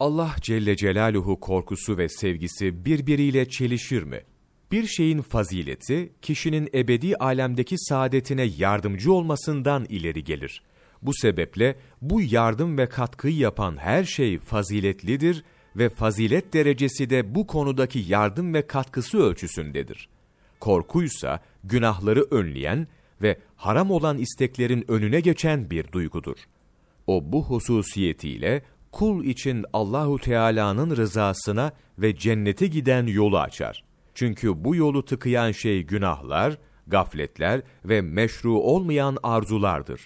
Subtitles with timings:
[0.00, 4.20] Allah Celle Celaluhu korkusu ve sevgisi birbiriyle çelişir mi?
[4.72, 10.62] Bir şeyin fazileti, kişinin ebedi alemdeki saadetine yardımcı olmasından ileri gelir.
[11.02, 15.44] Bu sebeple bu yardım ve katkıyı yapan her şey faziletlidir
[15.76, 20.08] ve fazilet derecesi de bu konudaki yardım ve katkısı ölçüsündedir.
[20.60, 22.86] Korkuysa günahları önleyen
[23.22, 26.36] ve haram olan isteklerin önüne geçen bir duygudur.
[27.06, 28.62] O bu hususiyetiyle
[28.92, 33.84] kul için Allahu Teala'nın rızasına ve cennete giden yolu açar.
[34.14, 40.00] Çünkü bu yolu tıkayan şey günahlar, gafletler ve meşru olmayan arzulardır.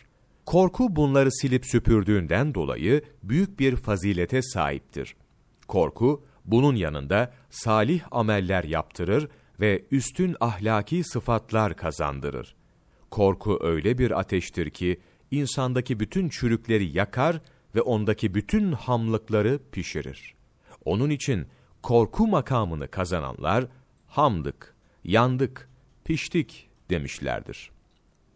[0.47, 5.17] Korku bunları silip süpürdüğünden dolayı büyük bir fazilete sahiptir.
[5.69, 9.29] Korku, bunun yanında salih ameller yaptırır
[9.61, 12.55] ve üstün ahlaki sıfatlar kazandırır.
[13.11, 17.41] Korku öyle bir ateştir ki, insandaki bütün çürükleri yakar
[17.75, 20.35] ve ondaki bütün hamlıkları pişirir.
[20.85, 21.47] Onun için
[21.83, 23.67] korku makamını kazananlar,
[24.07, 25.69] hamdık, yandık,
[26.05, 27.71] piştik demişlerdir.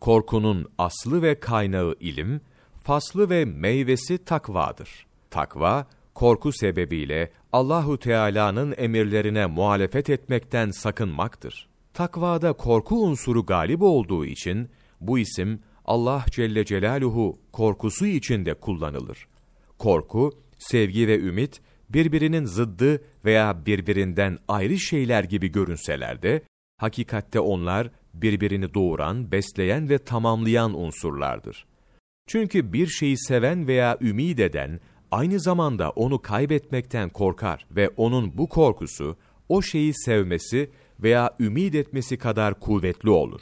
[0.00, 2.40] Korkunun aslı ve kaynağı ilim,
[2.84, 5.06] faslı ve meyvesi takvadır.
[5.30, 11.68] Takva, korku sebebiyle Allahu Teala'nın emirlerine muhalefet etmekten sakınmaktır.
[11.94, 14.68] Takvada korku unsuru galip olduğu için
[15.00, 19.28] bu isim Allah Celle Celaluhu korkusu içinde kullanılır.
[19.78, 26.42] Korku, sevgi ve ümit birbirinin zıddı veya birbirinden ayrı şeyler gibi görünseler de
[26.76, 31.66] hakikatte onlar birbirini doğuran, besleyen ve tamamlayan unsurlardır.
[32.26, 38.48] Çünkü bir şeyi seven veya ümid eden aynı zamanda onu kaybetmekten korkar ve onun bu
[38.48, 39.16] korkusu
[39.48, 40.70] o şeyi sevmesi
[41.02, 43.40] veya ümid etmesi kadar kuvvetli olur.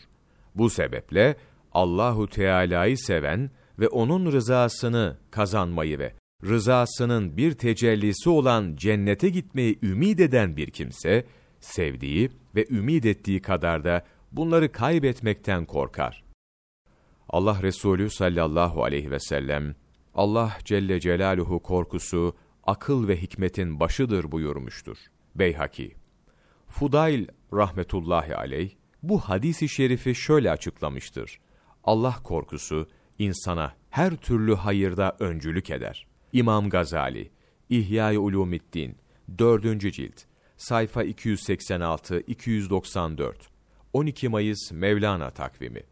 [0.55, 1.37] Bu sebeple
[1.77, 6.13] Allahu Teala'yı seven ve onun rızasını kazanmayı ve
[6.45, 11.27] rızasının bir tecellisi olan cennete gitmeyi ümid eden bir kimse,
[11.61, 16.25] sevdiği ve ümid ettiği kadar da bunları kaybetmekten korkar.
[17.29, 19.75] Allah Resulü sallallahu aleyhi ve sellem,
[20.15, 24.99] Allah Celle Celaluhu korkusu, akıl ve hikmetin başıdır buyurmuştur.
[25.35, 25.95] Beyhaki
[26.69, 28.71] Fudayl rahmetullahi aleyh,
[29.03, 31.39] bu hadisi şerifi şöyle açıklamıştır.
[31.87, 32.89] Allah korkusu,
[33.19, 36.07] insana her türlü hayırda öncülük eder.
[36.33, 37.31] İmam Gazali,
[37.71, 38.97] İhya-i Ulumiddin,
[39.39, 39.93] 4.
[39.93, 40.23] cilt,
[40.57, 43.35] sayfa 286-294,
[43.93, 45.83] 12 Mayıs Mevlana takvimi.